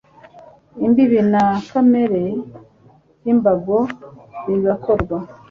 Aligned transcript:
imbibi 0.85 1.19
na 1.31 1.43
kamere 1.69 2.23
by 3.19 3.25
imbago 3.33 3.77
bigakorwa 4.47 5.17